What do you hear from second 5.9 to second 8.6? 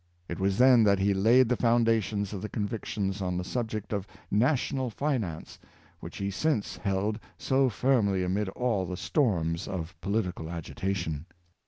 which he since held so firmly amid